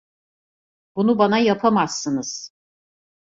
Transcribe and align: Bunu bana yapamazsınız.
Bunu 0.95 1.17
bana 1.17 1.39
yapamazsınız. 1.39 2.51